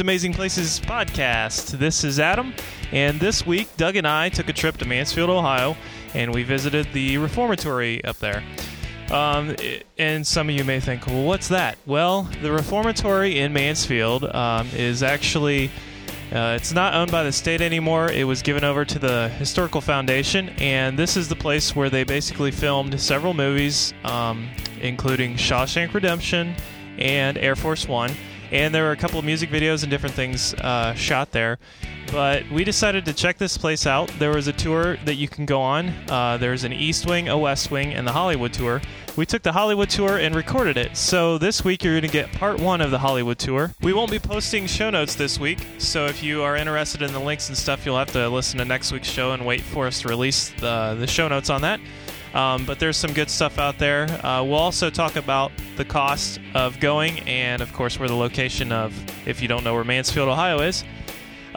[0.00, 1.78] Amazing Places podcast.
[1.78, 2.54] This is Adam,
[2.90, 5.76] and this week Doug and I took a trip to Mansfield, Ohio,
[6.14, 8.42] and we visited the Reformatory up there.
[9.10, 9.54] Um,
[9.98, 11.76] and some of you may think, well, what's that?
[11.84, 15.70] Well, the Reformatory in Mansfield um, is actually.
[16.32, 18.10] Uh, it's not owned by the state anymore.
[18.10, 22.04] It was given over to the Historical Foundation, and this is the place where they
[22.04, 24.48] basically filmed several movies, um,
[24.80, 26.54] including Shawshank Redemption
[26.98, 28.12] and Air Force One.
[28.50, 31.58] And there were a couple of music videos and different things uh, shot there.
[32.10, 34.08] But we decided to check this place out.
[34.18, 35.90] There was a tour that you can go on.
[36.08, 38.80] Uh, there's an East Wing, a West Wing, and the Hollywood tour.
[39.16, 40.96] We took the Hollywood tour and recorded it.
[40.96, 43.72] So this week you're going to get part one of the Hollywood tour.
[43.82, 45.64] We won't be posting show notes this week.
[45.78, 48.64] So if you are interested in the links and stuff, you'll have to listen to
[48.64, 51.80] next week's show and wait for us to release the, the show notes on that.
[52.34, 54.04] Um, but there's some good stuff out there.
[54.24, 58.70] Uh, we'll also talk about the cost of going and, of course, where the location
[58.70, 58.94] of,
[59.26, 60.84] if you don't know where Mansfield, Ohio is.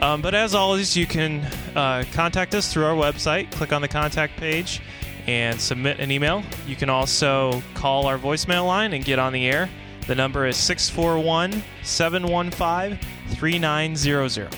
[0.00, 1.40] Um, but as always, you can
[1.76, 3.50] uh, contact us through our website.
[3.52, 4.80] Click on the contact page
[5.26, 6.42] and submit an email.
[6.66, 9.70] You can also call our voicemail line and get on the air.
[10.06, 12.98] The number is 641 715
[13.36, 14.54] 3900.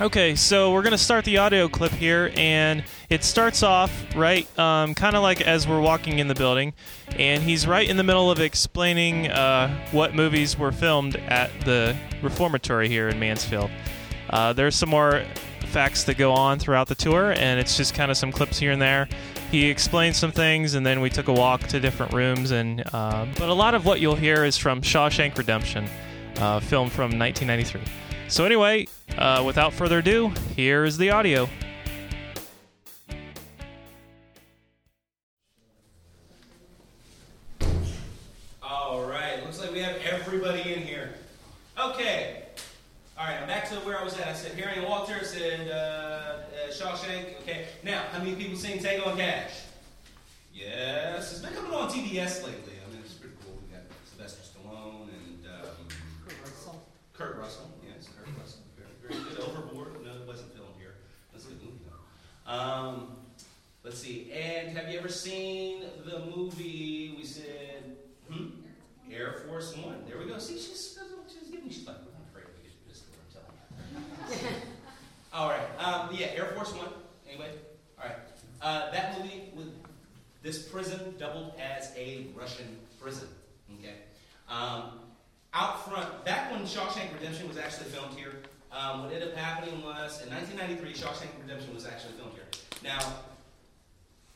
[0.00, 4.46] Okay, so we're going to start the audio clip here, and it starts off right,
[4.58, 6.74] um, kind of like as we're walking in the building,
[7.16, 11.96] and he's right in the middle of explaining uh, what movies were filmed at the
[12.22, 13.70] Reformatory here in Mansfield.
[14.28, 15.24] Uh, there's some more
[15.68, 18.72] facts that go on throughout the tour, and it's just kind of some clips here
[18.72, 19.08] and there.
[19.50, 23.26] He explains some things, and then we took a walk to different rooms, and uh,
[23.38, 25.88] but a lot of what you'll hear is from Shawshank Redemption,
[26.36, 27.80] uh, film from 1993.
[28.28, 31.48] So anyway, uh, without further ado, here is the audio.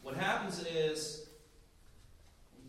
[0.03, 1.27] What happens is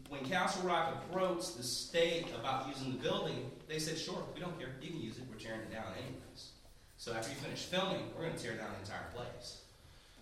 [0.10, 4.58] when Castle Rock approached the state about using the building, they said, sure, we don't
[4.60, 4.70] care.
[4.82, 5.24] You can use it.
[5.30, 6.52] We're tearing it down anyways.
[6.98, 9.62] So after you finish filming, we're going to tear down the entire place.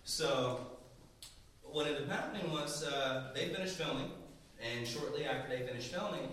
[0.04, 0.66] So
[1.62, 4.10] what ended up happening was uh, they finished filming,
[4.60, 6.28] and shortly after they finished filming,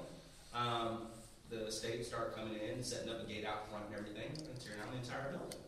[0.54, 1.08] um,
[1.50, 4.80] the state started coming in, setting up a gate out front and everything, and tearing
[4.80, 5.60] down the entire building.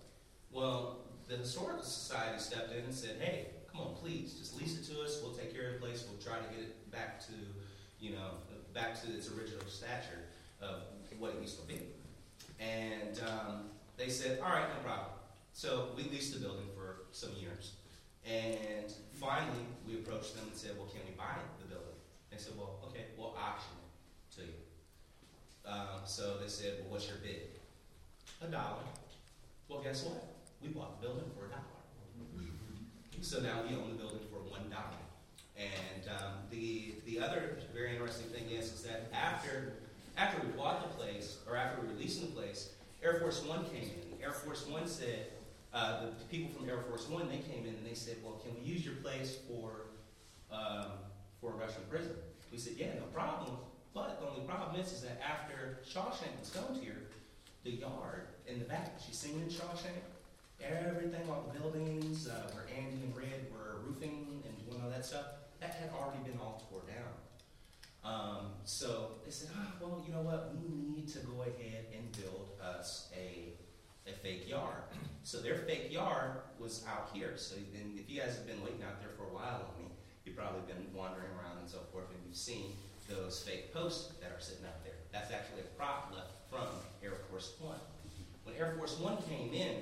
[0.52, 0.98] Well,
[1.28, 5.02] the Historical Society stepped in and said, hey, come on, please, just lease it to
[5.02, 5.20] us.
[5.24, 6.06] We'll take care of the place.
[6.10, 7.34] We'll try to get it back to,
[8.00, 8.42] you know,
[8.74, 10.28] back to its original stature
[10.62, 10.84] of
[11.20, 11.80] what it used to be.
[12.60, 15.08] And um, they said, all right, no problem.
[15.54, 17.74] So we leased the building for some years.
[18.26, 21.98] And finally, we approached them and said, well, can we buy the building?
[22.30, 24.54] They said, well, okay, we'll auction it to you.
[25.66, 27.50] Um, so they said, well, what's your bid?
[28.42, 28.86] A dollar.
[29.68, 30.24] Well, guess what?
[30.62, 31.71] We bought the building for a dollar.
[33.22, 34.98] So now we own the building for one dollar.
[35.56, 39.74] And um, the the other very interesting thing is is that after
[40.18, 42.72] after we bought the place or after we were leasing the place,
[43.04, 44.24] Air Force One came in.
[44.24, 45.28] Air Force One said
[45.72, 48.56] uh, the people from Air Force One they came in and they said, well, can
[48.56, 49.88] we use your place for
[50.52, 50.92] um,
[51.40, 52.16] for a Russian prison?
[52.52, 53.56] We said, yeah, no problem.
[53.94, 57.04] But the only problem is, is that after Shawshank was filmed here,
[57.64, 60.02] the yard in the back, she's in Shawshank,
[60.64, 65.06] everything, all the buildings uh, where Andy and Red were roofing and doing all that
[65.06, 65.26] stuff,
[65.60, 67.14] that had already been all tore down.
[68.04, 70.56] Um, so they said, ah, well, you know what?
[70.56, 73.54] We need to go ahead and build us a,
[74.10, 74.84] a fake yard.
[75.24, 77.34] So their fake yard was out here.
[77.38, 79.92] So then if you guys have been waiting out there for a while on me,
[80.26, 82.74] you've probably been wandering around and so forth, and you've seen
[83.08, 84.94] those fake posts that are sitting out there.
[85.12, 86.68] That's actually a prop left from
[87.04, 87.80] Air Force One.
[88.44, 89.78] When Air Force One came in,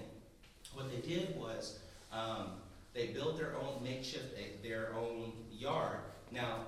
[0.73, 1.79] what they did was
[2.11, 2.53] um,
[2.93, 5.99] they built their own makeshift, eh, their own yard.
[6.31, 6.65] Now,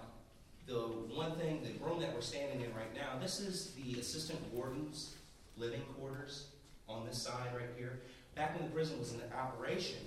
[0.68, 4.40] the one thing, the room that we're standing in right now, this is the assistant
[4.54, 5.16] warden's
[5.58, 6.48] living quarters
[6.88, 8.00] on this side right here.
[8.36, 9.98] Back when the prison was in operation,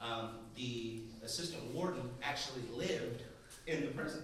[0.00, 3.22] um, the assistant warden actually lived
[3.66, 4.22] in the prison,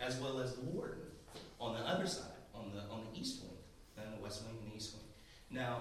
[0.00, 0.98] as well as the warden
[1.60, 2.24] on the other side,
[2.54, 3.56] on the on the east wing,
[3.96, 5.04] and the west wing and the east wing.
[5.50, 5.80] Now,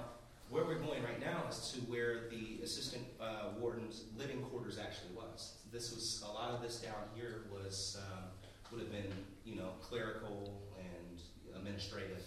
[0.49, 5.13] where we're going right now is to where the assistant uh, warden's living quarters actually
[5.15, 5.55] was.
[5.71, 8.25] This was a lot of this down here was um,
[8.71, 9.11] would have been
[9.43, 11.21] you know clerical and
[11.55, 12.23] administrative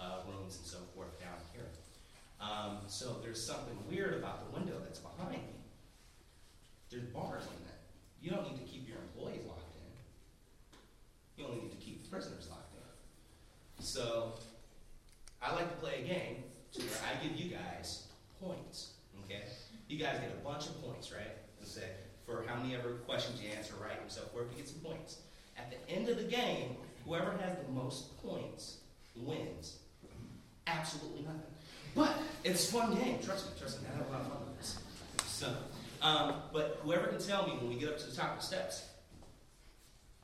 [0.00, 1.66] uh, rooms and so forth down here.
[2.40, 5.40] Um, so there's something weird about the window that's behind me.
[6.90, 7.80] There's bars on that.
[8.22, 9.92] You don't need to keep your employees locked in.
[11.36, 13.84] You only need to keep the prisoners locked in.
[13.84, 14.34] So
[15.42, 16.44] I like to play a game
[16.74, 18.04] to where I give you guys
[18.40, 18.92] points.
[19.24, 19.42] Okay?
[19.88, 21.36] You guys get a bunch of points, right?
[21.58, 21.88] And say
[22.26, 25.18] for how many ever questions you answer right and so forth, you get some points.
[25.56, 28.78] At the end of the game, whoever has the most points
[29.16, 29.78] wins.
[30.66, 31.40] Absolutely nothing.
[31.94, 33.18] But it's a fun game.
[33.24, 33.52] Trust me.
[33.58, 33.88] Trust me.
[33.92, 34.78] I have a lot of fun with this.
[35.26, 35.52] So,
[36.02, 38.46] um, but whoever can tell me when we get up to the top of the
[38.46, 38.86] steps,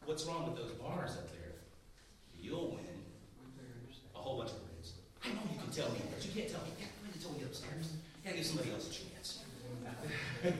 [0.05, 1.53] what's wrong with those bars up there?
[2.39, 2.85] You'll win
[4.15, 4.93] a whole bunch of wins.
[5.25, 6.71] I know you can tell me, but you can't tell me.
[6.79, 7.93] Yeah, I can tell me upstairs.
[8.23, 9.41] You gotta give somebody else a chance.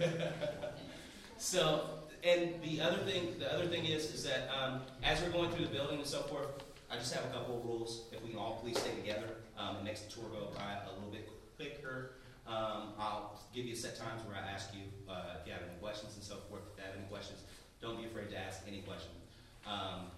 [1.39, 1.85] so,
[2.23, 5.67] and the other thing, the other thing is, is that um, as we're going through
[5.67, 6.49] the building and so forth,
[6.91, 8.09] I just have a couple of rules.
[8.13, 9.29] If we can all please stay together,
[9.59, 12.13] um, it makes the tour go by a little bit quicker.
[12.47, 15.79] Um, I'll give you set times where I ask you uh, if you have any
[15.81, 16.63] questions and so forth.
[16.73, 17.41] If you have any questions,
[17.81, 19.13] don't be afraid to ask any question.
[19.67, 20.11] Um,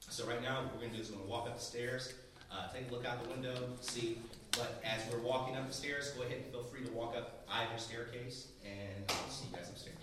[0.00, 1.64] so right now, what we're going to do is we're going to walk up the
[1.64, 2.14] stairs,
[2.50, 4.18] uh, take a look out the window, see.
[4.52, 7.44] But as we're walking up the stairs, go ahead and feel free to walk up
[7.50, 9.96] either staircase, and I'll see you guys upstairs.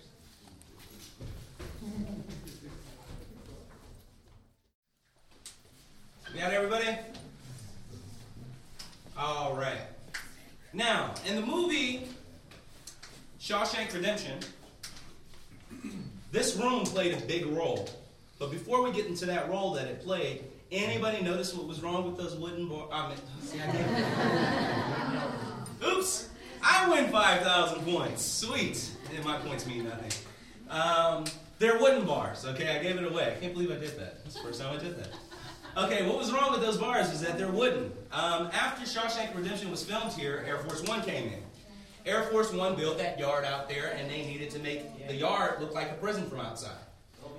[6.32, 6.98] We got everybody?
[9.16, 9.80] All right.
[10.72, 12.06] Now, in the movie
[13.40, 14.38] Shawshank Redemption,
[16.32, 17.88] this room played a big role.
[18.38, 22.06] But before we get into that role that it played, anybody notice what was wrong
[22.06, 22.90] with those wooden boards?
[22.92, 25.30] I mean, see, I
[25.86, 26.28] Oops!
[26.62, 28.22] I win 5,000 points.
[28.22, 28.90] Sweet.
[29.14, 30.12] And my points mean nothing.
[30.68, 31.24] Um,
[31.58, 32.78] they're wooden bars, okay?
[32.78, 33.34] I gave it away.
[33.36, 34.22] I can't believe I did that.
[34.24, 35.08] That's the first time I did that.
[35.76, 37.92] Okay, what was wrong with those bars is that they're wooden.
[38.12, 41.42] Um, after Shawshank Redemption was filmed here, Air Force One came in.
[42.06, 45.60] Air Force One built that yard out there, and they needed to make the yard
[45.60, 46.72] look like a prison from outside.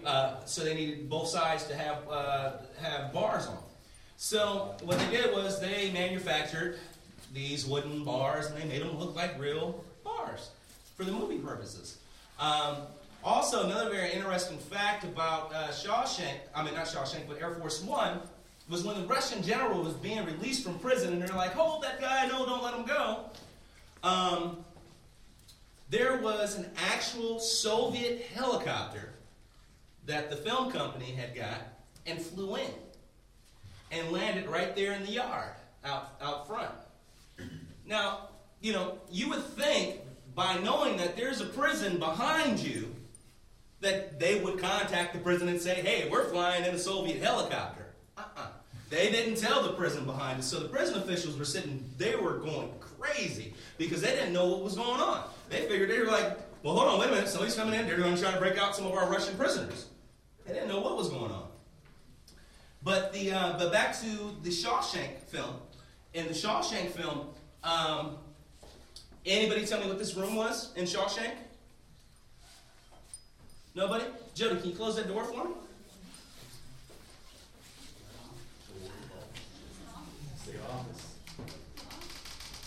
[0.05, 2.51] Uh, so they needed both sides to have uh,
[2.81, 3.57] have bars on.
[4.17, 6.77] So what they did was they manufactured
[7.33, 10.49] these wooden bars, and they made them look like real bars
[10.95, 11.97] for the movie purposes.
[12.39, 12.77] Um,
[13.23, 17.81] also, another very interesting fact about uh, Shawshank, I mean, not Shawshank, but Air Force
[17.83, 18.19] One,
[18.69, 22.01] was when the Russian general was being released from prison, and they're like, hold that
[22.01, 23.25] guy, no, don't let him go.
[24.03, 24.57] Um,
[25.89, 29.10] there was an actual Soviet helicopter
[30.05, 31.61] that the film company had got
[32.05, 32.71] and flew in
[33.91, 35.53] and landed right there in the yard
[35.85, 36.71] out, out front.
[37.85, 38.29] Now,
[38.61, 39.99] you know, you would think
[40.33, 42.95] by knowing that there's a prison behind you
[43.81, 47.87] that they would contact the prison and say, hey, we're flying in a Soviet helicopter.
[48.17, 48.47] Uh-uh.
[48.89, 50.45] They didn't tell the prison behind us.
[50.45, 54.63] So the prison officials were sitting, they were going crazy because they didn't know what
[54.63, 55.23] was going on.
[55.49, 57.27] They figured, they were like, well, hold on, wait a minute.
[57.27, 57.87] Somebody's coming in.
[57.87, 59.87] They're going to try to break out some of our Russian prisoners.
[60.45, 61.47] They didn't know what was going on.
[62.83, 65.55] But, the, uh, but back to the Shawshank film.
[66.13, 67.27] In the Shawshank film,
[67.63, 68.17] um,
[69.25, 71.33] anybody tell me what this room was in Shawshank?
[73.75, 74.03] Nobody?
[74.33, 75.51] Jody, can you close that door for me?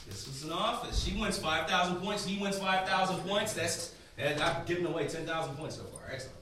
[0.07, 1.03] This was an office.
[1.03, 2.25] She wins 5,000 points.
[2.25, 3.53] He wins 5,000 points.
[3.53, 6.03] That's, I've given away 10,000 points so far.
[6.11, 6.37] Excellent.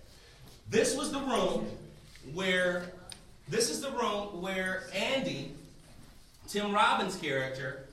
[0.73, 1.67] This was the room
[2.33, 2.85] where,
[3.47, 5.53] this is the room where Andy,
[6.49, 7.85] Tim Robbins' character,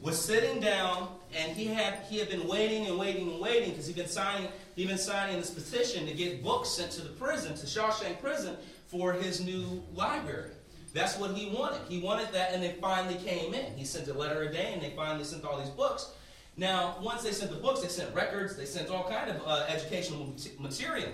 [0.00, 3.86] was sitting down and he had he had been waiting and waiting and waiting because
[3.86, 7.54] he'd been signing he'd been signing this petition to get books sent to the prison
[7.54, 8.56] to Shawshank Prison
[8.88, 10.50] for his new library.
[10.94, 11.82] That's what he wanted.
[11.88, 13.76] He wanted that, and they finally came in.
[13.76, 16.10] He sent a letter a day, and they finally sent all these books.
[16.56, 19.66] Now, once they sent the books, they sent records, they sent all kind of uh,
[19.68, 21.10] educational material.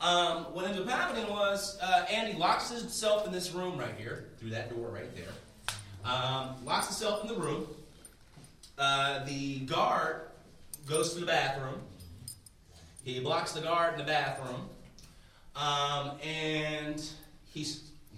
[0.00, 4.28] Um, what ended up happening was uh, Andy locks himself in this room right here,
[4.38, 5.26] through that door right there.
[6.04, 7.66] Um, locks himself in the room.
[8.78, 10.22] Uh, the guard
[10.88, 11.80] goes to the bathroom.
[13.04, 14.68] He blocks the guard in the bathroom.
[15.54, 17.02] Um, and
[17.52, 17.66] he,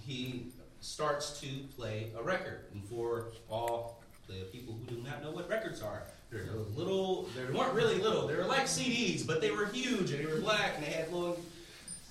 [0.06, 0.46] he
[0.80, 1.46] starts to
[1.76, 2.66] play a record.
[2.72, 6.04] And for all The people who do not know what records are.
[6.30, 6.46] They're
[6.76, 10.32] little, they weren't really little, they were like CDs, but they were huge and they
[10.32, 11.38] were black and they had little,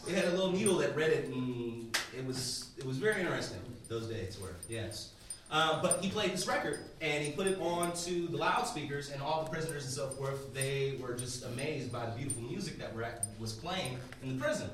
[0.05, 3.60] they had a little needle that read it and it was, it was very interesting.
[3.88, 5.12] Those days were, yes.
[5.51, 9.22] Uh, but he played this record and he put it on to the loudspeakers, and
[9.22, 12.93] all the prisoners and so forth, they were just amazed by the beautiful music that
[13.39, 14.70] was playing in the prison.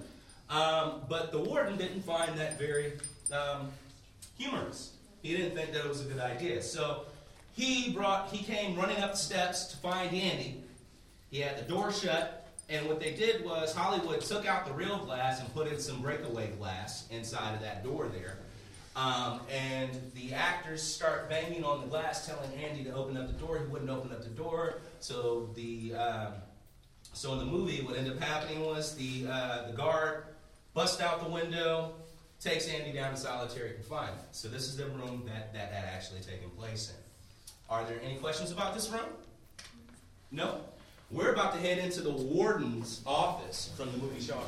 [0.50, 2.94] Um, but the warden didn't find that very
[3.32, 3.70] um,
[4.38, 4.92] humorous.
[5.24, 6.62] He didn't think that it was a good idea.
[6.62, 7.06] So
[7.56, 10.62] he brought, he came running up the steps to find Andy.
[11.32, 14.98] He had the door shut, and what they did was Hollywood took out the real
[14.98, 18.38] glass and put in some breakaway glass inside of that door there.
[18.96, 23.34] Um, and the actors start banging on the glass, telling Andy to open up the
[23.34, 23.60] door.
[23.60, 24.80] He wouldn't open up the door.
[25.00, 26.34] So the um,
[27.14, 30.24] so in the movie, what ended up happening was the uh, the guard
[30.74, 31.94] busts out the window,
[32.40, 34.28] takes Andy down to solitary confinement.
[34.32, 36.96] So this is the room that that had actually taken place in.
[37.70, 39.10] Are there any questions about this room?
[40.32, 40.62] No.
[41.10, 44.44] We're about to head into the warden's office from the movie Shawshank.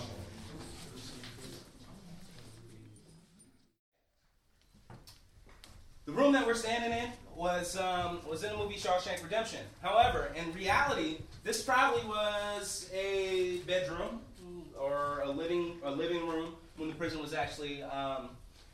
[6.05, 9.61] The room that we're standing in was um, was in the movie Shawshank Redemption.
[9.81, 14.19] However, in reality, this probably was a bedroom
[14.77, 18.31] or a living a living room when the prison was actually um,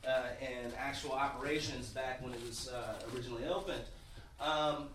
[0.08, 3.84] uh, in actual operations back when it was uh, originally opened.
[4.40, 4.88] Um,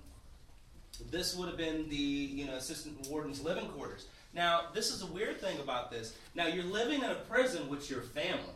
[1.11, 4.07] this would have been the you know assistant warden's living quarters.
[4.33, 6.15] Now, this is a weird thing about this.
[6.35, 8.55] Now, you're living in a prison with your family.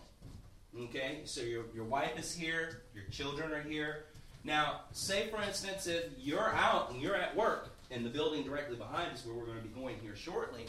[0.84, 4.04] Okay, so your, your wife is here, your children are here.
[4.44, 8.76] Now, say for instance, if you're out and you're at work in the building directly
[8.76, 10.66] behind us, where we're going to be going here shortly,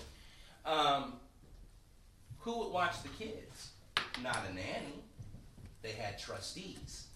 [0.65, 1.13] um,
[2.39, 3.71] who would watch the kids?
[4.23, 5.03] Not a nanny.
[5.81, 7.07] They had trustees.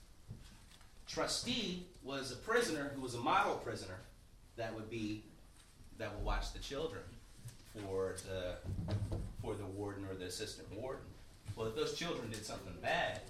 [1.07, 3.99] Trustee was a prisoner who was a model prisoner
[4.59, 5.23] that would be
[5.97, 7.01] that would watch the children
[7.73, 8.55] for the
[9.41, 11.05] for the warden or the assistant warden.
[11.55, 13.21] Well, if those children did something bad,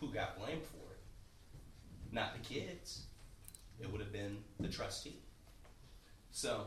[0.00, 2.12] who got blamed for it?
[2.12, 3.02] Not the kids.
[3.80, 5.16] It would have been the trustee.
[6.30, 6.66] So,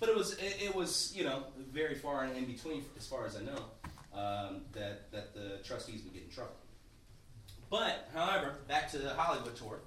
[0.00, 3.36] but it was it, it was you know very far in between as far as
[3.36, 3.64] I know
[4.18, 6.56] um, that that the trustees would get in trouble.
[7.70, 9.80] But however, back to the Hollywood tour.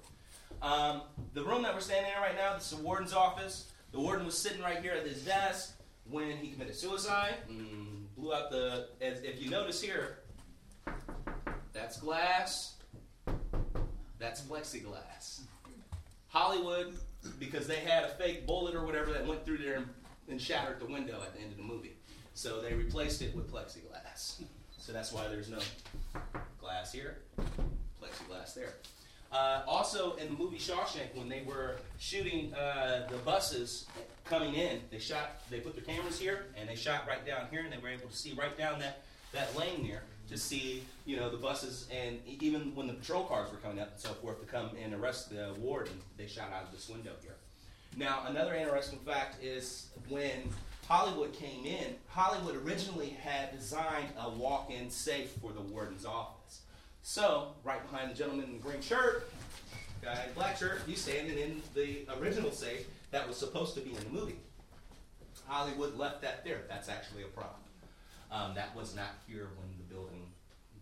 [0.62, 1.02] Um,
[1.34, 3.71] the room that we're standing in right now, this is the warden's office.
[3.92, 5.74] The warden was sitting right here at his desk
[6.10, 7.34] when he committed suicide.
[7.50, 8.88] Mm, blew out the.
[9.00, 10.18] As, if you notice here,
[11.72, 12.76] that's glass.
[14.18, 15.40] That's plexiglass.
[16.28, 16.94] Hollywood,
[17.38, 19.88] because they had a fake bullet or whatever that went through there and,
[20.28, 21.96] and shattered the window at the end of the movie.
[22.34, 24.42] So they replaced it with plexiglass.
[24.78, 25.58] So that's why there's no
[26.58, 27.18] glass here,
[28.00, 28.72] plexiglass there.
[29.32, 33.86] Uh, also, in the movie Shawshank, when they were shooting uh, the buses
[34.26, 35.40] coming in, they shot.
[35.50, 38.08] They put their cameras here, and they shot right down here, and they were able
[38.08, 42.18] to see right down that that lane there to see, you know, the buses, and
[42.26, 45.30] even when the patrol cars were coming up and so forth to come and arrest
[45.30, 47.34] the warden, they shot out of this window here.
[47.96, 50.50] Now, another interesting fact is when
[50.88, 56.61] Hollywood came in, Hollywood originally had designed a walk-in safe for the warden's office.
[57.02, 59.28] So, right behind the gentleman in the green shirt,
[60.02, 63.90] guy in black shirt, he's standing in the original safe that was supposed to be
[63.90, 64.36] in the movie.
[65.46, 66.60] Hollywood left that there.
[66.68, 67.56] That's actually a problem.
[68.30, 70.26] Um, that was not here when the building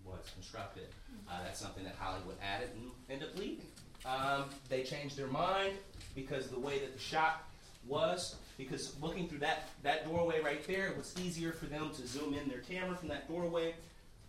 [0.05, 0.89] was constructed.
[1.29, 3.67] Uh, that's something that Hollywood added and ended up leaving.
[4.05, 5.73] Um, they changed their mind
[6.15, 7.45] because the way that the shot
[7.87, 12.07] was, because looking through that, that doorway right there, it was easier for them to
[12.07, 13.75] zoom in their camera from that doorway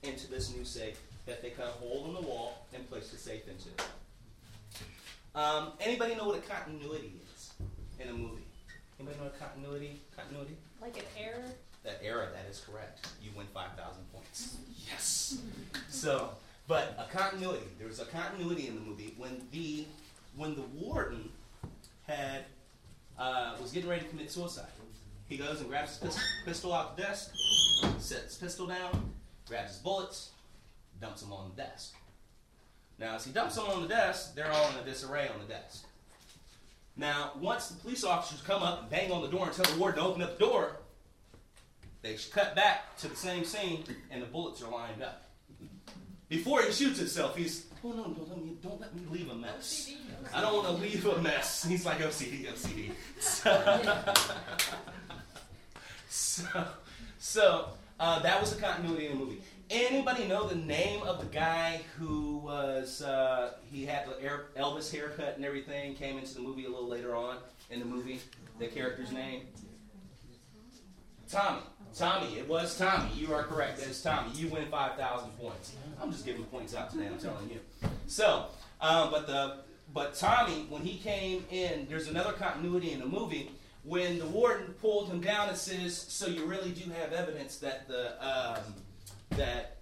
[0.03, 3.17] into this new safe that they cut a hole in the wall and placed the
[3.17, 3.69] safe into.
[5.33, 7.51] Um, anybody know what a continuity is
[7.99, 8.43] in a movie?
[8.99, 10.01] Anybody know what continuity?
[10.15, 10.57] Continuity?
[10.81, 11.45] Like an error?
[11.83, 12.27] that error.
[12.33, 13.07] that is correct.
[13.23, 14.57] You win 5,000 points.
[14.91, 15.37] Yes.
[15.89, 16.31] So,
[16.67, 17.63] but a continuity.
[17.79, 19.85] There was a continuity in the movie when the
[20.35, 21.29] when the warden
[22.05, 22.43] had
[23.17, 24.65] uh, was getting ready to commit suicide.
[25.29, 27.31] He goes and grabs his pistol, pistol off the desk,
[27.99, 29.13] sets his pistol down,
[29.51, 30.29] grabs his bullets,
[31.01, 31.93] dumps them on the desk.
[32.97, 35.53] Now, as he dumps them on the desk, they're all in a disarray on the
[35.53, 35.85] desk.
[36.95, 39.77] Now, once the police officers come up and bang on the door and tell the
[39.77, 40.77] warden to open up the door,
[42.01, 45.25] they cut back to the same scene, and the bullets are lined up.
[46.29, 49.35] Before he shoots himself, he's, oh no, don't let me, don't let me leave a
[49.35, 49.91] mess.
[50.33, 51.65] I don't want to leave a mess.
[51.67, 52.91] He's like OCD, OCD.
[56.09, 56.65] So, so,
[57.19, 57.69] so
[58.01, 59.41] uh, that was the continuity in the movie.
[59.69, 64.13] Anybody know the name of the guy who was uh, he had the
[64.59, 65.93] Elvis haircut and everything?
[65.93, 67.37] Came into the movie a little later on
[67.69, 68.19] in the movie.
[68.59, 69.43] The character's name?
[71.29, 71.61] Tommy.
[71.95, 72.37] Tommy.
[72.37, 73.09] It was Tommy.
[73.15, 73.77] You are correct.
[73.77, 74.31] That is Tommy.
[74.33, 75.75] You win five thousand points.
[76.01, 77.05] I'm just giving points out today.
[77.05, 77.59] I'm telling you.
[78.07, 78.47] So,
[78.81, 79.57] um, but the
[79.93, 83.51] but Tommy, when he came in, there's another continuity in the movie
[83.83, 87.87] when the warden pulled him down and says, "So you really do have evidence that
[87.87, 88.75] the um,
[89.31, 89.77] that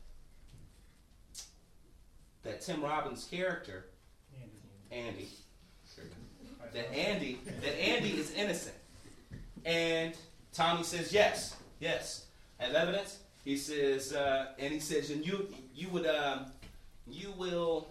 [2.44, 3.86] that Tim Robbins' character,
[4.92, 5.30] Andy,
[6.74, 8.76] that Andy that Andy is innocent."
[9.66, 10.16] And
[10.54, 12.26] Tommy says, "Yes, yes,
[12.60, 16.46] I have evidence." He says, uh, and he says, "And you you would um,
[17.08, 17.90] you will."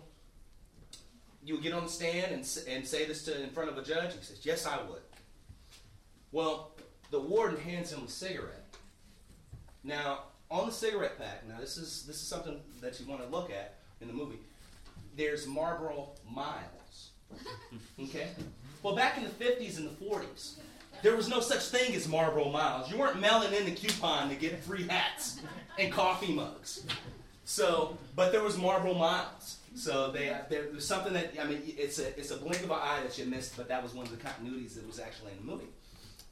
[1.45, 3.83] You would get on the stand and, and say this to in front of a
[3.83, 4.12] judge?
[4.12, 5.00] He says, Yes, I would.
[6.33, 6.73] Well,
[7.11, 8.65] the warden hands him a cigarette.
[9.85, 10.21] Now,
[10.51, 13.51] on the cigarette pack, now this is this is something that you want to look
[13.51, 14.39] at in the movie.
[15.17, 17.11] There's Marlboro Miles.
[18.01, 18.29] Okay?
[18.83, 20.55] Well, back in the 50s and the 40s,
[21.03, 22.89] there was no such thing as Marlboro Miles.
[22.91, 25.41] You weren't mailing in the coupon to get free hats
[25.79, 26.85] and coffee mugs.
[27.45, 29.57] So, but there was Marlboro Miles.
[29.75, 32.79] So they, there was something that I mean, it's a it's a blink of an
[32.81, 35.39] eye that you missed, but that was one of the continuities that was actually in
[35.39, 35.69] the movie.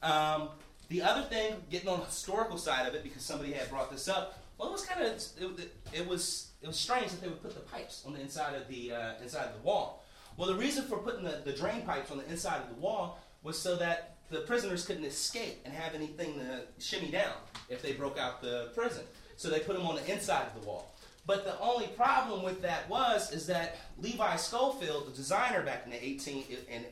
[0.03, 0.51] Um,
[0.89, 4.09] the other thing, getting on the historical side of it, because somebody had brought this
[4.09, 7.43] up, well, it was kind of it, it was it was strange that they would
[7.43, 10.05] put the pipes on the inside of the uh, inside of the wall.
[10.37, 13.21] Well, the reason for putting the, the drain pipes on the inside of the wall
[13.43, 17.35] was so that the prisoners couldn't escape and have anything to shimmy down
[17.69, 19.05] if they broke out the prison.
[19.37, 20.93] So they put them on the inside of the wall.
[21.27, 25.91] But the only problem with that was is that Levi Scofield, the designer back in
[25.91, 26.85] the 18 in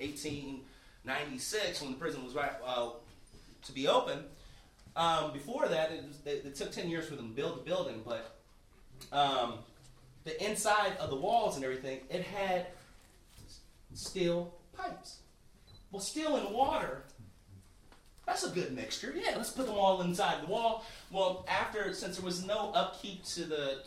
[1.05, 2.91] 1896 when the prison was right, uh,
[3.63, 4.25] to be open.
[4.97, 7.63] Um, before that, it, was, it, it took 10 years for them to build the
[7.63, 8.37] building, but
[9.13, 9.55] um,
[10.25, 12.67] the inside of the walls and everything, it had
[13.93, 15.19] steel pipes.
[15.91, 17.03] Well, steel and water,
[18.27, 19.15] that's a good mixture.
[19.15, 20.85] Yeah, let's put them all inside the wall.
[21.11, 23.79] Well, after, since there was no upkeep to the,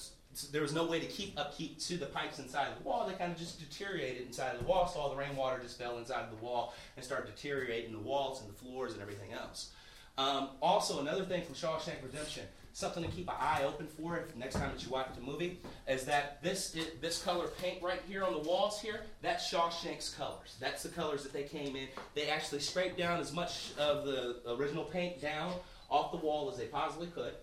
[0.51, 3.13] there was no way to keep upkeep to the pipes inside of the wall, they
[3.13, 6.23] kind of just deteriorated inside of the wall, so all the rainwater just fell inside
[6.23, 9.71] of the wall and started deteriorating the walls and the floors and everything else.
[10.17, 14.35] Um, also, another thing from Shawshank Redemption, something to keep an eye open for if
[14.35, 18.23] next time that you watch the movie, is that this this color paint right here
[18.23, 20.55] on the walls here, that's Shawshank's colors.
[20.59, 21.87] That's the colors that they came in.
[22.15, 25.53] They actually scraped down as much of the original paint down
[25.89, 27.33] off the wall as they possibly could,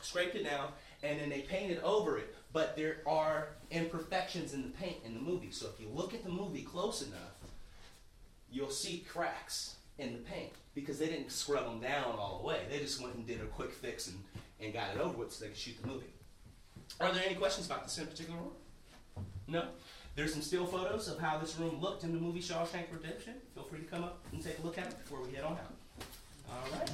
[0.00, 0.68] scraped it down,
[1.02, 2.34] and then they painted over it.
[2.52, 5.50] But there are imperfections in the paint in the movie.
[5.50, 7.36] So if you look at the movie close enough,
[8.50, 12.62] you'll see cracks in the paint because they didn't scrub them down all the way.
[12.68, 14.18] They just went and did a quick fix and,
[14.60, 16.12] and got it over with so they could shoot the movie.
[17.00, 19.24] Are there any questions about this in particular room?
[19.46, 19.64] No?
[20.16, 23.34] There's some still photos of how this room looked in the movie Shawshank Redemption.
[23.54, 25.52] Feel free to come up and take a look at it before we head on
[25.52, 25.74] out.
[26.50, 26.90] All right.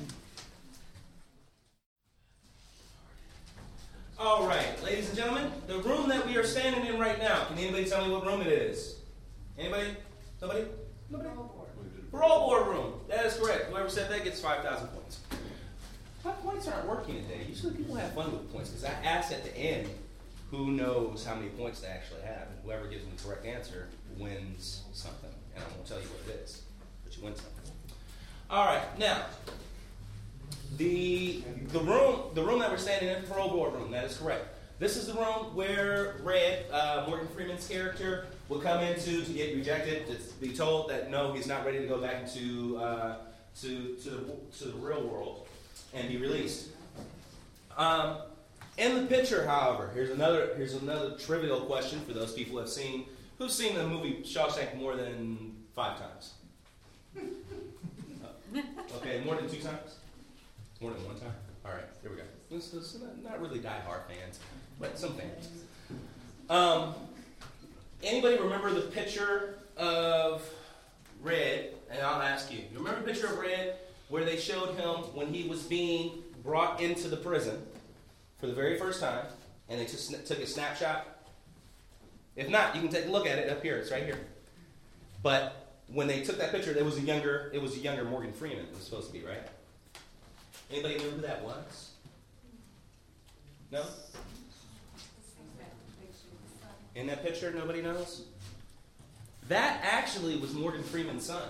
[4.18, 7.44] All right, ladies and gentlemen, the room that we are standing in right now.
[7.44, 8.96] Can anybody tell me what room it is?
[9.59, 9.94] Anybody?
[10.40, 10.64] Somebody?
[11.11, 11.29] Nobody?
[12.11, 12.94] Parole board room.
[13.09, 13.66] That is correct.
[13.66, 15.20] Whoever said that gets 5,000 points.
[16.24, 17.44] My points aren't working today.
[17.46, 19.87] Usually people have fun with points because I asked at the end
[20.50, 23.88] who knows how many points they actually have, and whoever gives me the correct answer
[24.16, 25.31] wins something.
[25.55, 26.62] And I won't tell you what it is,
[27.05, 27.52] but you win something.
[28.48, 29.26] All right, now
[30.76, 33.90] the the room the room that we're standing in, the parole board room.
[33.90, 34.46] That is correct.
[34.78, 39.54] This is the room where Red, uh, Morgan Freeman's character, will come into to get
[39.56, 43.16] rejected, to be told that no, he's not ready to go back into uh,
[43.62, 45.48] to to the to the real world
[45.94, 46.68] and be released.
[47.76, 48.18] Um,
[48.76, 52.68] in the picture, however, here's another here's another trivial question for those people who have
[52.68, 53.06] seen
[53.38, 56.35] who've seen the movie Shawshank more than five times.
[57.16, 57.20] Uh,
[58.96, 59.96] okay, more than two times.
[60.81, 61.33] More than one time.
[61.65, 62.23] All right, here we go.
[62.51, 64.39] This is not, not really die-hard fans,
[64.79, 65.49] but some fans.
[66.51, 66.95] Um,
[68.03, 70.49] anybody remember the picture of
[71.23, 71.73] Red?
[71.91, 72.59] And I'll ask you.
[72.59, 73.77] You remember the picture of Red
[74.09, 77.65] where they showed him when he was being brought into the prison
[78.39, 79.25] for the very first time,
[79.69, 81.07] and they just took a snapshot?
[82.37, 83.79] If not, you can take a look at it up here.
[83.79, 84.19] It's right here.
[85.23, 88.33] But when they took that picture, it was a younger, it was a younger Morgan
[88.33, 88.67] Freeman.
[88.67, 89.43] It was supposed to be right.
[90.70, 91.90] Anybody know who that was?
[93.70, 93.85] No?
[96.94, 98.24] In that picture, nobody knows?
[99.48, 101.42] That actually was Morgan Freeman's son.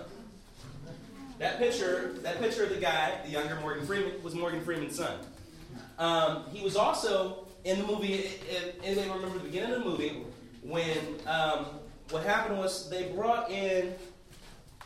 [1.39, 5.19] That picture, that picture of the guy, the younger Morgan Freeman, was Morgan Freeman's son.
[5.97, 10.23] Um, he was also in the movie, if anybody remember the beginning of the movie,
[10.63, 11.65] when um,
[12.09, 13.93] what happened was they brought in,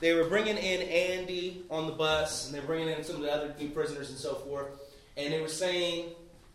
[0.01, 3.21] they were bringing in Andy on the bus, and they were bringing in some of
[3.21, 4.67] the other new prisoners and so forth,
[5.15, 6.09] and they were saying,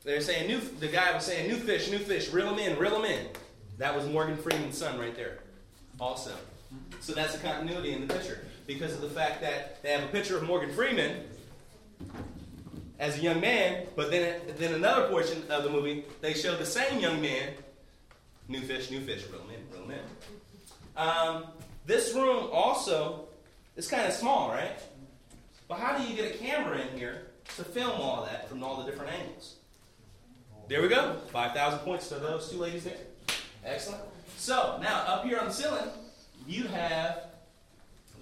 [0.05, 2.77] they were saying, new, the guy was saying, new fish, new fish, reel them in,
[2.79, 3.27] reel them in.
[3.79, 5.39] That was Morgan Freeman's son right there,
[6.01, 6.33] also.
[7.01, 10.09] So that's a continuity in the picture because of the fact that they have a
[10.09, 11.23] picture of Morgan Freeman
[12.99, 16.67] as a young man, but then then another portion of the movie they show the
[16.67, 17.51] same young man,
[18.49, 20.05] new fish, new fish, reel them in, reel in.
[20.97, 21.45] Um,
[21.85, 23.29] this room also
[23.77, 24.79] is kind of small, right?
[25.69, 28.83] But how do you get a camera in here to film all that from all
[28.83, 29.57] the different angles?
[30.69, 31.17] There we go.
[31.31, 32.97] 5,000 points to those two ladies there.
[33.65, 34.03] Excellent.
[34.37, 35.89] So, now up here on the ceiling,
[36.47, 37.25] you have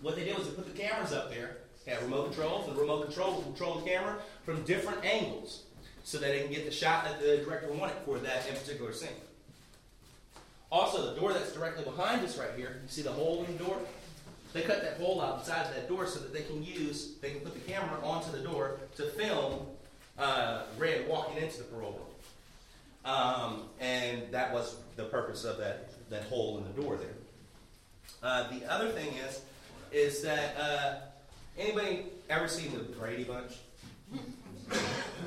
[0.02, 3.04] what they did was they put the cameras up there, had remote controls, the remote
[3.04, 5.64] control will control the camera from different angles
[6.02, 8.92] so that they can get the shot that the director wanted for that in particular
[8.92, 9.08] scene.
[10.70, 13.64] Also, the door that's directly behind us right here, you see the hole in the
[13.64, 13.78] door?
[14.54, 17.40] They cut that hole out of that door so that they can use, they can
[17.40, 19.66] put the camera onto the door to film
[20.16, 23.12] uh, Red walking into the parole room.
[23.12, 27.08] Um, and that was the purpose of that, that hole in the door there.
[28.22, 29.42] Uh, the other thing is,
[29.92, 30.94] is that uh,
[31.58, 33.54] anybody ever seen the Brady Bunch?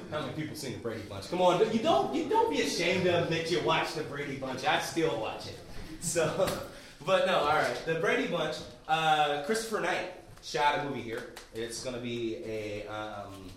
[0.10, 1.30] How many people seen the Brady Bunch?
[1.30, 4.66] Come on, you don't you don't be ashamed of admit you watch the Brady Bunch.
[4.66, 5.60] I still watch it.
[6.00, 6.50] So,
[7.08, 7.86] but no, all right.
[7.86, 8.58] The Brady Bunch.
[8.86, 10.12] Uh, Christopher Knight
[10.44, 11.24] shot a movie here.
[11.56, 13.50] It's going to be a um,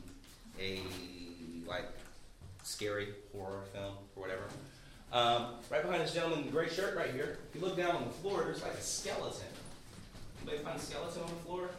[0.58, 0.78] a
[1.66, 1.86] like
[2.62, 4.44] scary horror film or whatever.
[5.12, 7.96] Um, right behind this gentleman in the gray shirt right here, if you look down
[7.96, 9.48] on the floor, there's like a skeleton.
[10.42, 11.70] Anybody find a skeleton on the floor?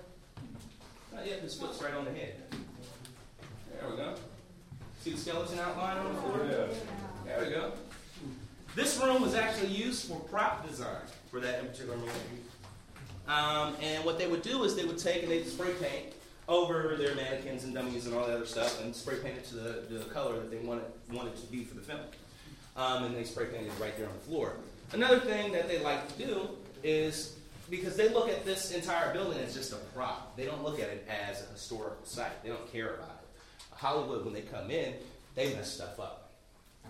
[1.13, 2.35] Not yet, this foot's right on the head.
[3.79, 4.15] There we go.
[4.99, 6.47] See the skeleton outline on the floor?
[6.49, 6.67] Yeah.
[7.25, 7.71] There we go.
[8.75, 11.01] This room was actually used for prop design
[11.31, 12.11] for that in particular movie.
[13.27, 16.13] Um, and what they would do is they would take and they'd spray paint
[16.47, 19.55] over their mannequins and dummies and all that other stuff and spray paint it to
[19.55, 22.01] the, the color that they wanted, wanted to be for the film.
[22.75, 24.53] Um, and they spray painted it right there on the floor.
[24.91, 26.49] Another thing that they like to do
[26.83, 27.37] is
[27.69, 30.35] because they look at this entire building as just a prop.
[30.35, 32.43] They don't look at it as a historical site.
[32.43, 33.75] They don't care about it.
[33.75, 34.93] Hollywood, when they come in,
[35.35, 36.31] they mess stuff up.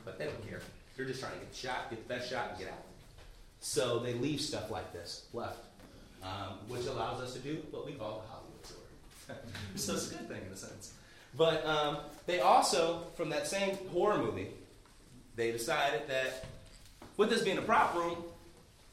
[0.04, 0.62] But they don't care.
[0.98, 2.84] They're just trying to get shot, get the best shot, and get out.
[3.62, 5.66] So they leave stuff like this left,
[6.24, 9.36] um, which allows us to do what we call a Hollywood tour.
[9.76, 10.94] so it's a good thing in a sense.
[11.38, 14.50] But um, they also, from that same horror movie,
[15.36, 16.46] they decided that
[17.18, 18.18] with this being a prop room,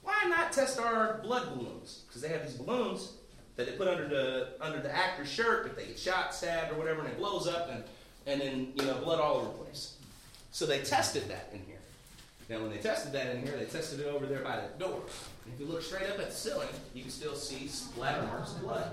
[0.03, 2.05] why not test our blood balloons?
[2.07, 3.13] Because they have these balloons
[3.57, 6.79] that they put under the under the actor's shirt if they get shot, stabbed, or
[6.79, 7.83] whatever, and it blows up, and
[8.27, 9.97] and then you know blood all over the place.
[10.53, 11.78] So they tested that in here.
[12.49, 15.03] Now, when they tested that in here, they tested it over there by the door.
[15.45, 18.53] And if you look straight up at the ceiling, you can still see splatter marks
[18.53, 18.91] of blood.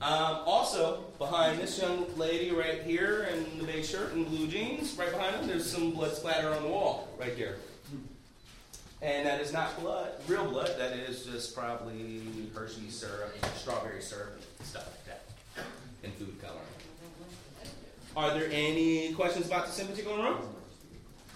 [0.00, 4.98] Um, also, behind this young lady right here in the beige shirt and blue jeans,
[4.98, 7.56] right behind them, there's some blood splatter on the wall right there.
[9.00, 10.70] And that is not blood, real blood.
[10.78, 12.22] That is just probably
[12.54, 15.64] Hershey syrup, strawberry syrup, stuff like that,
[16.02, 16.60] and food coloring.
[18.16, 20.38] Are there any questions about this in particular room?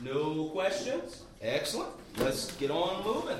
[0.02, 1.22] No questions?
[1.42, 1.90] Excellent.
[2.18, 3.38] Let's get on moving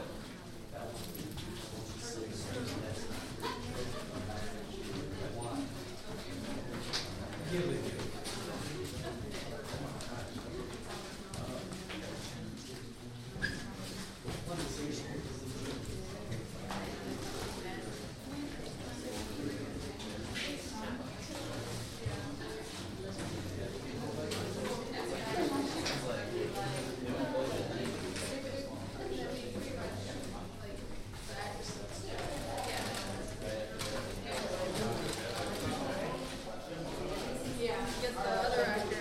[38.03, 38.97] get the other actor.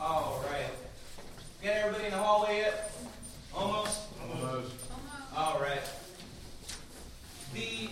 [0.00, 0.64] All right.
[1.62, 2.92] Got everybody in the hallway yet?
[3.54, 4.00] Almost?
[4.22, 4.72] Almost.
[5.36, 5.80] All right.
[7.54, 7.88] The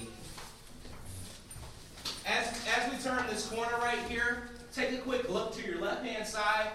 [2.27, 6.05] as as we turn this corner right here, take a quick look to your left
[6.05, 6.69] hand side.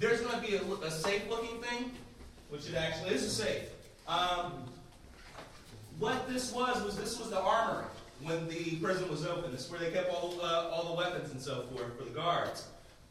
[0.00, 1.92] There's going to be a, look- a safe looking thing,
[2.48, 3.64] which it actually is a safe.
[4.08, 4.64] Um,
[5.98, 7.84] what this was was this was the armory
[8.22, 9.52] when the prison was open.
[9.52, 10.10] This is where they kept
[10.80, 12.66] all the, the weapons and so forth for the guards.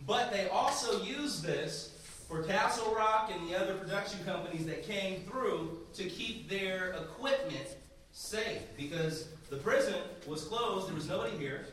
[0.08, 1.96] But they also used this
[2.28, 7.76] for Castle Rock and the other production companies that came through to keep their equipment
[8.12, 9.96] safe because the prison
[10.28, 10.88] was closed.
[10.88, 11.66] There was nobody here.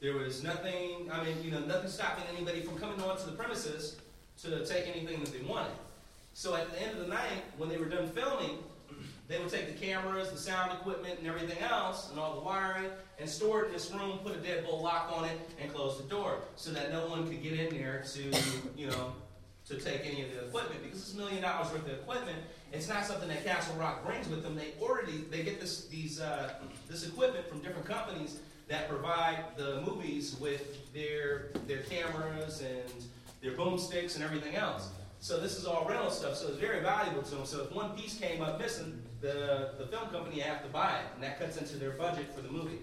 [0.00, 3.96] There was nothing, I mean, you know, nothing stopping anybody from coming onto the premises
[4.42, 5.72] to take anything that they wanted.
[6.34, 8.58] So at the end of the night, when they were done filming,
[9.28, 12.90] they would take the cameras, the sound equipment, and everything else, and all the wiring,
[13.18, 16.08] and store it in this room, put a deadbolt lock on it, and close the
[16.08, 18.22] door so that no one could get in there to,
[18.76, 19.12] you know,
[19.68, 22.38] to take any of the equipment because it's a million dollars worth of equipment.
[22.72, 24.56] It's not something that Castle Rock brings with them.
[24.56, 26.54] They already they get this these uh,
[26.88, 33.04] this equipment from different companies that provide the movies with their their cameras and
[33.40, 34.88] their boomsticks and everything else.
[35.20, 36.36] So this is all rental stuff.
[36.36, 37.46] So it's very valuable to them.
[37.46, 41.06] So if one piece came up missing, the the film company have to buy it,
[41.14, 42.80] and that cuts into their budget for the movie.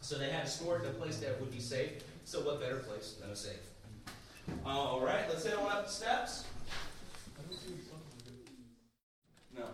[0.00, 1.92] So they had to store it in a place that would be safe.
[2.24, 3.54] So what better place than a safe?
[4.66, 6.44] All right, let's head on up the steps.
[9.56, 9.64] No.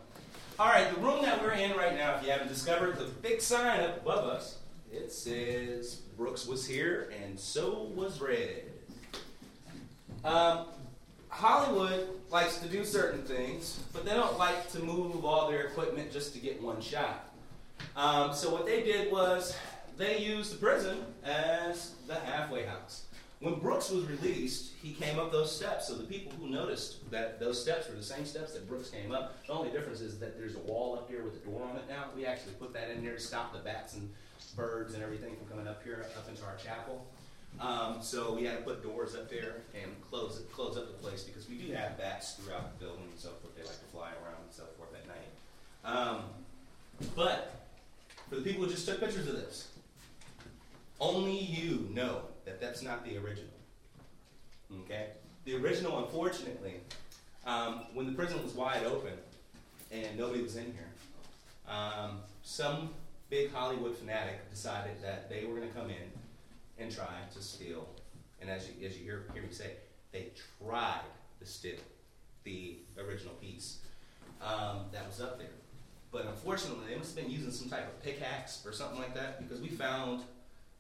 [0.59, 3.41] All right, the room that we're in right now, if you haven't discovered, the big
[3.41, 4.59] sign up above us,
[4.93, 8.65] it says Brooks was here and so was Red.
[10.25, 10.67] Um,
[11.29, 16.13] Hollywood likes to do certain things, but they don't like to move all their equipment
[16.13, 17.33] just to get one shot.
[17.97, 19.57] Um, so what they did was
[19.97, 23.05] they used the prison as the halfway house.
[23.41, 25.89] When Brooks was released, he came up those steps.
[25.89, 29.13] So the people who noticed that those steps were the same steps that Brooks came
[29.13, 31.77] up, the only difference is that there's a wall up here with a door on
[31.77, 32.05] it now.
[32.15, 34.11] We actually put that in there to stop the bats and
[34.57, 37.07] birds and everything from coming up here, up into our chapel.
[37.61, 41.07] Um, so we had to put doors up there and close it, close up the
[41.07, 43.55] place because we do have bats throughout the building and so forth.
[43.55, 45.29] They like to fly around and so forth at night.
[45.85, 46.23] Um,
[47.15, 47.67] but
[48.31, 49.69] for the people who just took pictures of this,
[51.01, 53.51] only you know that that's not the original.
[54.85, 55.09] Okay?
[55.45, 56.75] The original, unfortunately,
[57.47, 59.13] um, when the prison was wide open
[59.93, 60.89] and nobody was in here,
[61.69, 62.91] um, some
[63.29, 66.11] big Hollywood fanatic decided that they were going to come in
[66.81, 67.87] and try to steal.
[68.41, 69.73] And as you, as you hear, hear me say,
[70.13, 71.03] they tried
[71.39, 71.77] to steal
[72.45, 73.79] the original piece
[74.43, 75.49] um, that was up there.
[76.11, 79.41] But unfortunately, they must have been using some type of pickaxe or something like that
[79.41, 80.23] because we found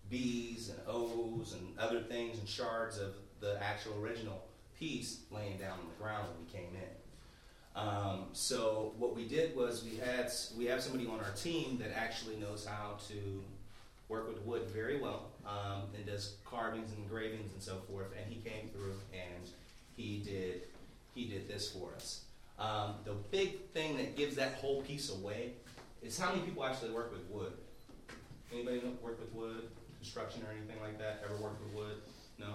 [0.09, 4.43] B's and O's and other things and shards of the actual original
[4.79, 7.81] piece laying down on the ground when we came in.
[7.81, 11.97] Um, so what we did was we had we have somebody on our team that
[11.97, 13.45] actually knows how to
[14.11, 18.09] work with wood very well um, and does carvings and engravings and so forth.
[18.19, 19.49] And he came through and
[19.97, 20.63] he did
[21.15, 22.25] he did this for us.
[22.59, 25.53] Um, the big thing that gives that whole piece away
[26.03, 27.53] is how many people actually work with wood.
[28.53, 29.69] Anybody work with wood,
[29.99, 31.23] construction or anything like that?
[31.25, 31.97] Ever worked with wood?
[32.39, 32.47] No.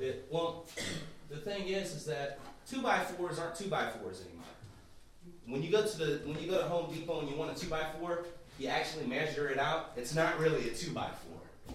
[0.00, 0.66] It, well,
[1.30, 4.44] the thing is, is that two by fours aren't two by fours anymore.
[5.46, 7.60] When you go to the when you go to Home Depot and you want a
[7.60, 8.24] two by four,
[8.58, 9.92] you actually measure it out.
[9.96, 11.74] It's not really a two by four.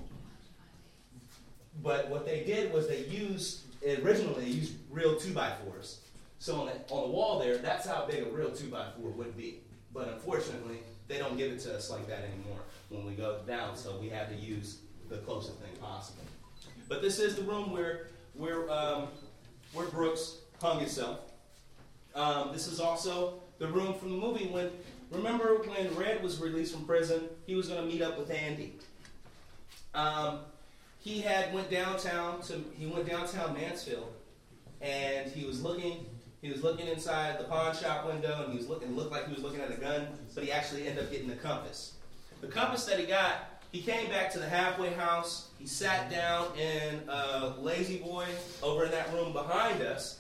[1.82, 3.62] But what they did was they used
[4.04, 6.02] originally they used real two by fours.
[6.40, 9.12] So on the, on the wall there, that's how big a real two by four
[9.12, 9.60] would be.
[9.94, 13.76] But unfortunately, they don't give it to us like that anymore when we go down.
[13.76, 16.24] So we had to use the closest thing possible.
[16.90, 19.08] But this is the room where where um,
[19.74, 21.20] where Brooks hung himself.
[22.16, 24.70] Um, this is also the room from the movie when
[25.14, 28.74] remember when Red was released from prison, he was going to meet up with Andy.
[29.94, 30.40] Um,
[31.00, 34.12] he had went downtown to he went downtown Mansfield,
[34.82, 36.06] and he was looking
[36.42, 39.34] he was looking inside the pawn shop window, and he was looking looked like he
[39.34, 41.94] was looking at a gun, but he actually ended up getting the compass.
[42.42, 45.50] The compass that he got, he came back to the halfway house.
[45.58, 48.26] He sat down in a lazy boy
[48.62, 50.20] over in that room behind us.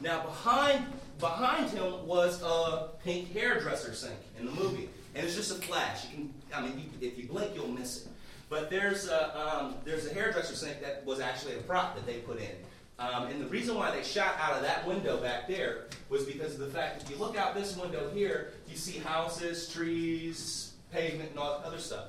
[0.00, 0.86] Now behind
[1.18, 6.04] behind him was a pink hairdresser sink in the movie, and it's just a flash.
[6.04, 8.08] You can, I mean, you, if you blink, you'll miss it.
[8.48, 12.18] But there's a um, there's a hairdresser sink that was actually a prop that they
[12.18, 12.56] put in.
[12.98, 16.54] Um, and the reason why they shot out of that window back there was because
[16.54, 21.30] of the fact if you look out this window here, you see houses, trees, pavement,
[21.30, 22.06] and all that other stuff.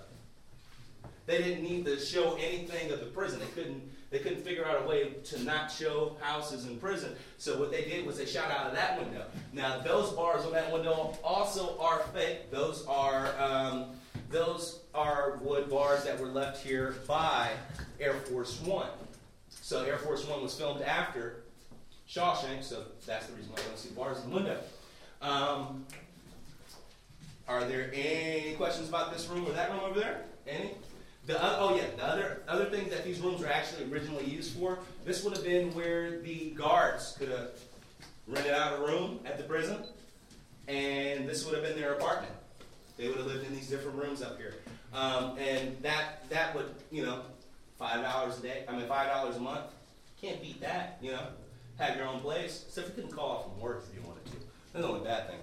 [1.25, 3.39] They didn't need to show anything of the prison.
[3.39, 7.15] They couldn't they couldn't figure out a way to not show houses in prison.
[7.37, 9.25] So what they did was they shot out of that window.
[9.53, 12.49] Now those bars on that window also are fake.
[12.51, 13.87] Those are um,
[14.29, 17.51] those are wood bars that were left here by
[17.99, 18.89] Air Force One.
[19.49, 21.43] So Air Force One was filmed after
[22.09, 24.59] Shawshank, so that's the reason why I don't see bars in the window.
[25.21, 25.85] Um,
[27.47, 30.21] are there any questions about this room or that room over there?
[30.47, 30.71] Any?
[31.27, 34.57] The oth- oh yeah, the other other things that these rooms were actually originally used
[34.57, 34.79] for.
[35.03, 37.49] This would have been where the guards could have
[38.27, 39.83] rented out a room at the prison,
[40.69, 42.31] and this would have been their apartment.
[42.95, 44.55] They would have lived in these different rooms up here,
[44.93, 47.23] um, and that that would you know
[47.77, 48.63] five dollars a day.
[48.65, 49.65] I mean five dollars a month.
[50.21, 50.97] Can't beat that.
[51.01, 51.27] You know,
[51.77, 52.63] have your own place.
[52.69, 54.31] Except you couldn't call off from work if you wanted to.
[54.71, 55.39] That's the only bad thing.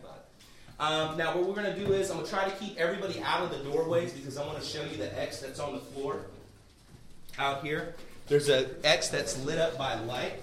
[0.80, 3.20] Um, now, what we're going to do is I'm going to try to keep everybody
[3.22, 5.80] out of the doorways because I want to show you the X that's on the
[5.80, 6.26] floor
[7.38, 7.94] out here.
[8.26, 10.40] There's a X that's lit up by light.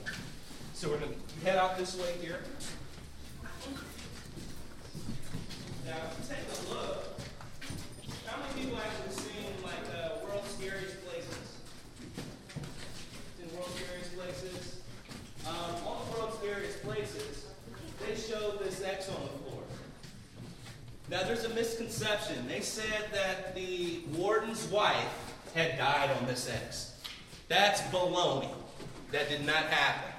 [0.73, 2.39] So we're going to head out this way here.
[5.85, 5.97] Now,
[6.29, 7.19] take a look.
[8.25, 11.57] How many people actually seen like uh, World's Scariest Places?
[13.43, 14.81] In World's Scariest Places,
[15.45, 17.45] um, on the World's Scariest Places,
[17.99, 19.63] they showed this X on the floor.
[21.11, 22.47] Now, there's a misconception.
[22.47, 25.09] They said that the warden's wife
[25.53, 26.93] had died on this X.
[27.49, 28.47] That's baloney.
[29.11, 30.09] That did not happen.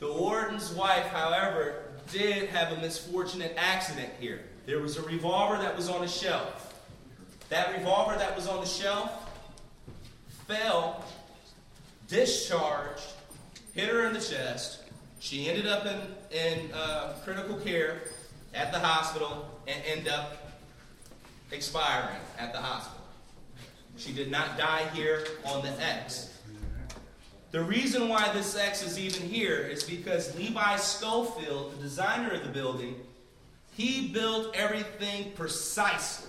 [0.00, 4.40] The warden's wife, however, did have a misfortunate accident here.
[4.66, 6.82] There was a revolver that was on a shelf.
[7.48, 9.30] That revolver that was on the shelf
[10.48, 11.04] fell,
[12.08, 13.12] discharged,
[13.72, 14.80] hit her in the chest.
[15.20, 16.00] She ended up in,
[16.36, 18.02] in uh, critical care
[18.52, 20.36] at the hospital and end up
[21.52, 23.04] expiring at the hospital.
[23.96, 26.38] She did not die here on the X.
[27.50, 32.44] The reason why this X is even here is because Levi Scofield, the designer of
[32.44, 32.94] the building,
[33.76, 36.28] he built everything precisely.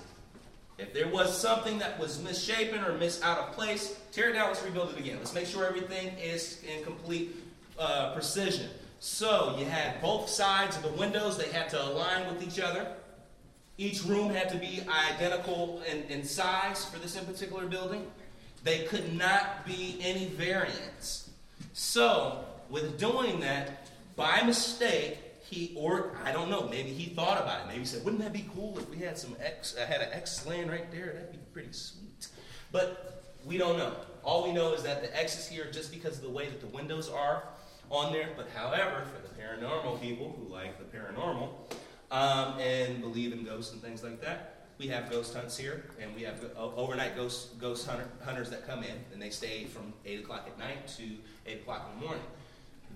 [0.80, 4.48] If there was something that was misshapen or mis out of place, tear it down,
[4.48, 5.18] let's rebuild it again.
[5.20, 7.36] Let's make sure everything is in complete
[7.78, 8.70] uh, precision.
[9.00, 12.88] So you had both sides of the windows, they had to align with each other.
[13.78, 18.06] Each room had to be identical in, in size for this in particular building.
[18.64, 21.30] They could not be any variance.
[21.74, 27.62] So, with doing that, by mistake, he or I don't know, maybe he thought about
[27.62, 27.68] it.
[27.68, 29.76] Maybe he said, "Wouldn't that be cool if we had some X?
[29.80, 31.08] I had an X laying right there.
[31.08, 32.28] That'd be pretty sweet."
[32.72, 33.94] But we don't know.
[34.24, 36.62] All we know is that the X is here just because of the way that
[36.62, 37.44] the windows are
[37.90, 38.30] on there.
[38.38, 41.50] But however, for the paranormal people who like the paranormal
[42.12, 46.14] um, and believe in ghosts and things like that, we have ghost hunts here, and
[46.16, 50.20] we have overnight ghost ghost hunter, hunters that come in, and they stay from eight
[50.20, 51.04] o'clock at night to
[51.46, 52.24] eight o'clock in the morning.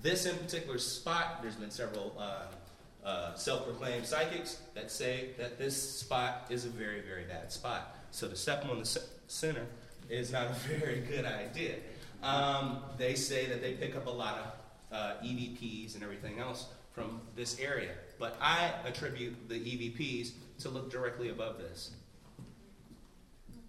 [0.01, 5.79] This in particular spot, there's been several uh, uh, self-proclaimed psychics that say that this
[5.99, 7.95] spot is a very, very bad spot.
[8.11, 9.65] So to step on the center
[10.09, 11.75] is not a very good idea.
[12.23, 16.65] Um, they say that they pick up a lot of uh, EVPs and everything else
[16.95, 21.91] from this area, but I attribute the EVPs to look directly above this.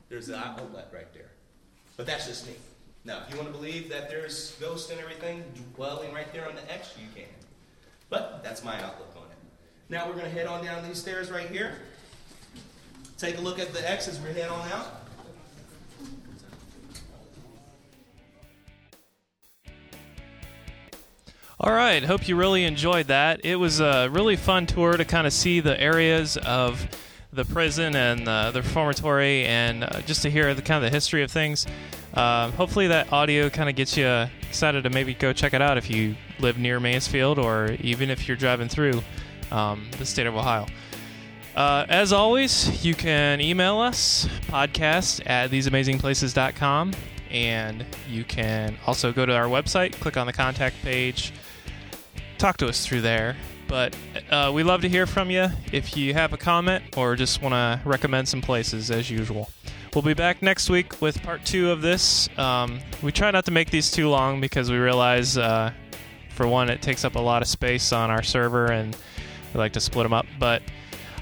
[0.08, 1.30] There's the outlet right there.
[1.96, 2.54] But that's just me.
[3.04, 5.42] Now, if you want to believe that there's ghosts and everything
[5.74, 7.30] dwelling right there on the X, you can.
[8.08, 9.38] But that's my outlook on it.
[9.88, 11.74] Now we're going to head on down these stairs right here.
[13.18, 15.05] Take a look at the X as we head on out.
[21.58, 23.42] All right, hope you really enjoyed that.
[23.42, 26.86] It was a really fun tour to kind of see the areas of
[27.32, 30.94] the prison and uh, the reformatory, and uh, just to hear the kind of the
[30.94, 31.66] history of things.
[32.12, 34.06] Uh, hopefully, that audio kind of gets you
[34.42, 38.28] excited to maybe go check it out if you live near Mansfield or even if
[38.28, 39.02] you're driving through
[39.50, 40.66] um, the state of Ohio.
[41.54, 46.92] Uh, as always, you can email us podcast at theseamazingplaces.com,
[47.30, 51.32] and you can also go to our website, click on the contact page,
[52.36, 53.36] talk to us through there.
[53.68, 53.96] But
[54.30, 57.52] uh, we love to hear from you if you have a comment or just want
[57.54, 59.50] to recommend some places as usual.
[59.94, 62.28] We'll be back next week with part two of this.
[62.38, 65.72] Um, we try not to make these too long because we realize, uh,
[66.30, 68.96] for one, it takes up a lot of space on our server and
[69.52, 70.26] we like to split them up.
[70.38, 70.62] But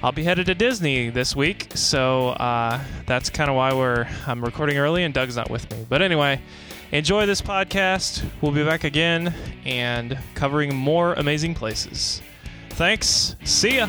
[0.02, 4.44] I'll be headed to Disney this week, so uh, that's kind of why we're I'm
[4.44, 5.86] recording early and Doug's not with me.
[5.88, 6.42] But anyway,
[6.94, 8.24] enjoy this podcast.
[8.40, 9.34] We'll be back again
[9.66, 12.22] and covering more amazing places.
[12.70, 13.36] Thanks.
[13.44, 13.88] See ya.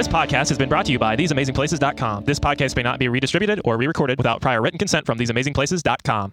[0.00, 2.24] This podcast has been brought to you by TheseAmazingPlaces.com.
[2.24, 6.32] This podcast may not be redistributed or re recorded without prior written consent from TheseAmazingPlaces.com.